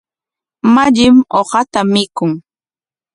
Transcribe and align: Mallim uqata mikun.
Mallim 0.73 1.15
uqata 1.39 1.79
mikun. 1.93 2.31